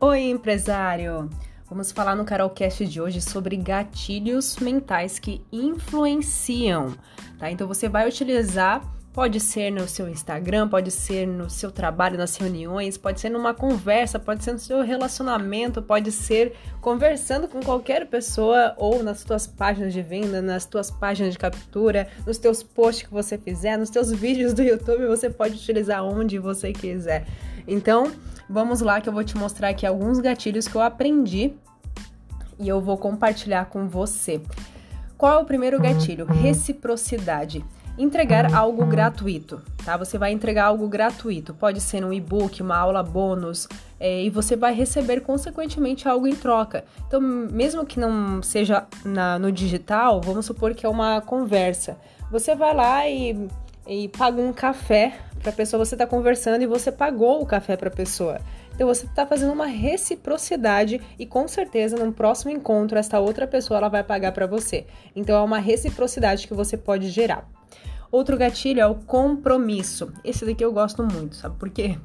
[0.00, 1.28] Oi, empresário!
[1.68, 6.94] Vamos falar no Carolcast de hoje sobre gatilhos mentais que influenciam,
[7.36, 7.50] tá?
[7.50, 8.80] Então você vai utilizar,
[9.18, 13.52] pode ser no seu Instagram, pode ser no seu trabalho, nas reuniões, pode ser numa
[13.52, 19.44] conversa, pode ser no seu relacionamento, pode ser conversando com qualquer pessoa ou nas tuas
[19.44, 23.90] páginas de venda, nas tuas páginas de captura, nos teus posts que você fizer, nos
[23.90, 27.26] teus vídeos do YouTube, você pode utilizar onde você quiser.
[27.66, 28.12] Então,
[28.48, 31.54] vamos lá que eu vou te mostrar aqui alguns gatilhos que eu aprendi
[32.56, 34.40] e eu vou compartilhar com você.
[35.16, 36.24] Qual é o primeiro gatilho?
[36.24, 37.64] Reciprocidade.
[37.98, 39.96] Entregar algo gratuito, tá?
[39.96, 43.66] Você vai entregar algo gratuito, pode ser um e-book, uma aula bônus,
[43.98, 46.84] é, e você vai receber consequentemente algo em troca.
[47.08, 51.98] Então, mesmo que não seja na, no digital, vamos supor que é uma conversa.
[52.30, 53.48] Você vai lá e,
[53.84, 57.76] e paga um café para a pessoa, você está conversando e você pagou o café
[57.76, 58.38] para a pessoa.
[58.76, 63.78] Então você está fazendo uma reciprocidade e com certeza no próximo encontro esta outra pessoa
[63.78, 64.86] ela vai pagar para você.
[65.16, 67.57] Então é uma reciprocidade que você pode gerar.
[68.10, 70.12] Outro gatilho é o compromisso.
[70.24, 71.98] Esse daqui eu gosto muito, sabe por quê?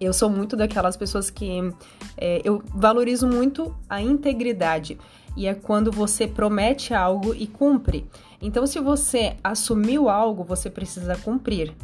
[0.00, 1.72] Eu sou muito daquelas pessoas que
[2.16, 4.98] é, eu valorizo muito a integridade
[5.36, 8.06] e é quando você promete algo e cumpre.
[8.40, 11.74] Então, se você assumiu algo, você precisa cumprir.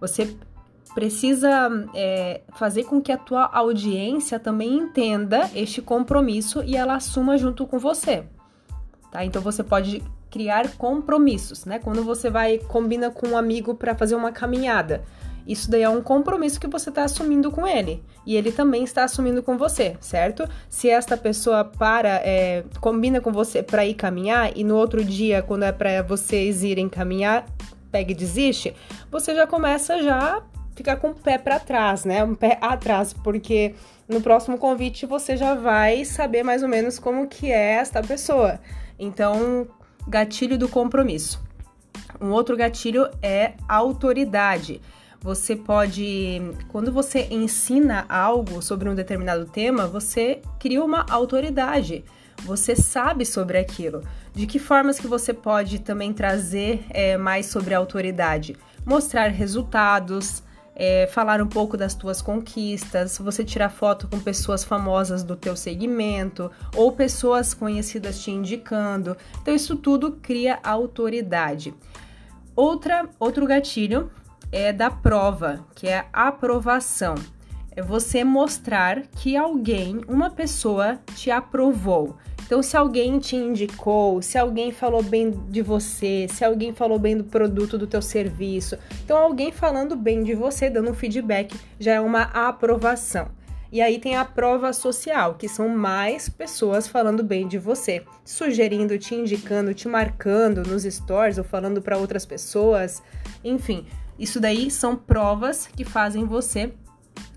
[0.00, 0.36] Você
[0.94, 7.36] precisa é, fazer com que a tua audiência também entenda este compromisso e ela assuma
[7.36, 8.24] junto com você.
[9.10, 9.24] Tá?
[9.24, 10.02] Então você pode
[10.34, 11.78] criar compromissos, né?
[11.78, 15.04] Quando você vai combina com um amigo para fazer uma caminhada,
[15.46, 19.04] isso daí é um compromisso que você está assumindo com ele e ele também está
[19.04, 20.48] assumindo com você, certo?
[20.68, 25.40] Se esta pessoa para, é, combina com você para ir caminhar e no outro dia,
[25.40, 27.46] quando é para vocês irem caminhar,
[27.92, 28.74] pega e desiste,
[29.12, 30.42] você já começa já
[30.74, 32.24] ficar com o pé para trás, né?
[32.24, 33.76] Um pé atrás, porque
[34.08, 38.58] no próximo convite você já vai saber mais ou menos como que é esta pessoa.
[38.98, 39.68] Então,
[40.06, 41.42] gatilho do compromisso.
[42.20, 44.80] Um outro gatilho é autoridade.
[45.20, 52.04] Você pode, quando você ensina algo sobre um determinado tema, você cria uma autoridade.
[52.44, 54.02] Você sabe sobre aquilo.
[54.34, 58.54] De que formas que você pode também trazer é, mais sobre a autoridade?
[58.84, 60.42] Mostrar resultados,
[60.76, 65.56] é, falar um pouco das tuas conquistas, você tirar foto com pessoas famosas do teu
[65.56, 69.16] segmento ou pessoas conhecidas te indicando.
[69.40, 71.74] Então isso tudo cria autoridade.
[72.56, 74.10] Outra, outro gatilho
[74.50, 77.14] é da prova, que é a aprovação.
[77.76, 82.16] É você mostrar que alguém, uma pessoa, te aprovou.
[82.46, 87.16] Então, se alguém te indicou, se alguém falou bem de você, se alguém falou bem
[87.16, 91.94] do produto do teu serviço, então alguém falando bem de você, dando um feedback, já
[91.94, 93.28] é uma aprovação.
[93.72, 98.96] E aí tem a prova social, que são mais pessoas falando bem de você, sugerindo,
[98.98, 103.02] te indicando, te marcando nos stories ou falando para outras pessoas.
[103.42, 103.84] Enfim,
[104.16, 106.72] isso daí são provas que fazem você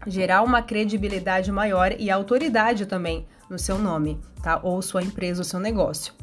[0.06, 4.60] gerar uma credibilidade maior e autoridade também no seu nome, tá?
[4.62, 6.14] Ou sua empresa, o seu negócio.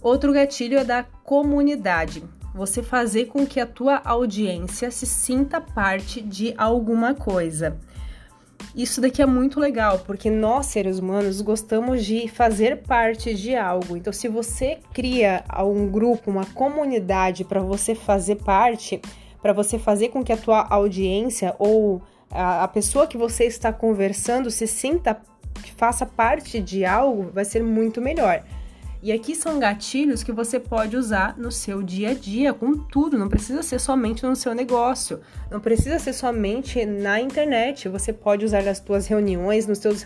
[0.00, 2.24] Outro gatilho é da comunidade.
[2.54, 7.78] Você fazer com que a tua audiência se sinta parte de alguma coisa.
[8.74, 13.96] Isso daqui é muito legal, porque nós seres humanos gostamos de fazer parte de algo.
[13.96, 19.00] Então, se você cria um grupo, uma comunidade para você fazer parte,
[19.42, 22.00] para você fazer com que a tua audiência ou
[22.32, 25.20] a, a pessoa que você está conversando se sinta
[25.62, 28.42] que faça parte de algo, vai ser muito melhor.
[29.02, 33.18] E aqui são gatilhos que você pode usar no seu dia a dia, com tudo,
[33.18, 38.44] não precisa ser somente no seu negócio, não precisa ser somente na internet, você pode
[38.44, 40.04] usar nas tuas reuniões, nos teus,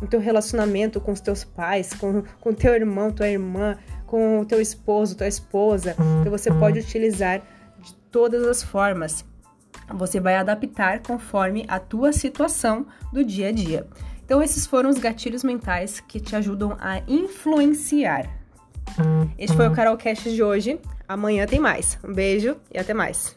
[0.00, 3.78] no teu relacionamento com os teus pais, com, com teu irmão, tua irmã,
[4.08, 7.40] com o teu esposo, tua esposa, então você pode utilizar
[7.78, 9.24] de todas as formas.
[9.94, 13.86] Você vai adaptar conforme a tua situação do dia a dia.
[14.24, 18.30] Então, esses foram os gatilhos mentais que te ajudam a influenciar.
[19.38, 20.80] Este foi o Carolcast de hoje.
[21.08, 21.98] Amanhã tem mais.
[22.02, 23.36] Um beijo e até mais.